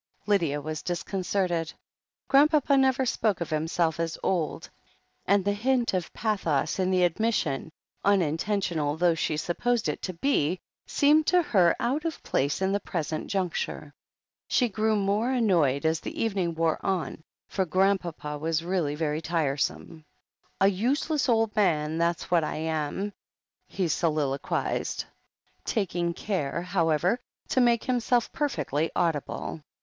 Lydia 0.25 0.59
was 0.59 0.81
disconcerted. 0.81 1.71
Grandpapa 2.27 2.75
never 2.75 3.05
spoke 3.05 3.39
of 3.39 3.51
himself 3.51 3.99
as 3.99 4.17
old, 4.23 4.67
and 5.27 5.45
the 5.45 5.53
hint 5.53 5.93
of 5.93 6.11
pathos 6.11 6.79
in 6.79 6.89
the 6.89 7.07
admis 7.07 7.35
sion, 7.35 7.69
unintentional 8.03 8.97
though 8.97 9.13
she 9.13 9.37
supposed 9.37 9.87
it 9.87 10.01
to 10.01 10.13
be, 10.13 10.59
seemed 10.87 11.27
to 11.27 11.43
her 11.43 11.75
out 11.79 12.03
of 12.03 12.23
place 12.23 12.63
in 12.63 12.71
the 12.71 12.79
present 12.79 13.27
juncture. 13.27 13.93
She 14.47 14.69
grew 14.69 14.95
more 14.95 15.29
annoyed 15.29 15.85
as 15.85 15.99
the 15.99 16.19
evening 16.19 16.55
wore 16.55 16.83
on, 16.83 17.21
for 17.47 17.63
Grandpapa 17.63 18.39
was 18.39 18.63
really 18.63 18.95
very 18.95 19.21
tiresome. 19.21 19.85
THE 19.85 19.85
HEEL 19.85 19.97
OF 19.97 20.01
ACHILLES 20.01 20.65
85 20.65 20.67
"A 20.67 20.79
useless 20.89 21.29
old 21.29 21.55
man, 21.55 21.97
that's 21.99 22.31
what 22.31 22.43
I 22.43 22.55
am," 22.55 23.13
he 23.67 23.85
solilo 23.85 24.39
quized, 24.39 25.05
taking 25.63 26.15
care, 26.15 26.63
however, 26.63 27.19
to 27.49 27.61
make 27.61 27.83
himself 27.83 28.33
per 28.33 28.49
fectly 28.49 28.89
audible. 28.95 29.61